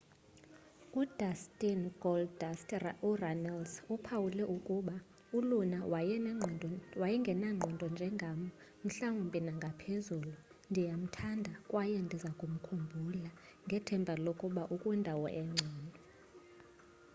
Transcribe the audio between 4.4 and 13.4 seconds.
ukuba uluna wayengenangqondo njengam... mhlawumbi nangaphezulu... ndiyamthanda kwaye ndizakumkhumbula...